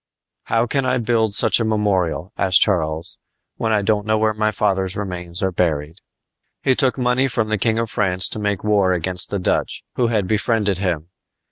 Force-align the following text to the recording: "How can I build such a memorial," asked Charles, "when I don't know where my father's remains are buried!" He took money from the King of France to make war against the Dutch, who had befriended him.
"How 0.45 0.65
can 0.65 0.83
I 0.83 0.97
build 0.97 1.35
such 1.35 1.59
a 1.59 1.63
memorial," 1.63 2.33
asked 2.35 2.59
Charles, 2.59 3.19
"when 3.57 3.71
I 3.71 3.83
don't 3.83 4.03
know 4.07 4.17
where 4.17 4.33
my 4.33 4.49
father's 4.49 4.97
remains 4.97 5.43
are 5.43 5.51
buried!" 5.51 5.97
He 6.63 6.73
took 6.73 6.97
money 6.97 7.27
from 7.27 7.49
the 7.49 7.59
King 7.59 7.77
of 7.77 7.91
France 7.91 8.27
to 8.29 8.39
make 8.39 8.63
war 8.63 8.93
against 8.93 9.29
the 9.29 9.37
Dutch, 9.37 9.83
who 9.97 10.07
had 10.07 10.25
befriended 10.25 10.79
him. 10.79 11.09